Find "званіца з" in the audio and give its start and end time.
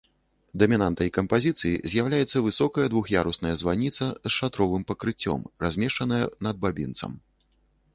3.63-4.35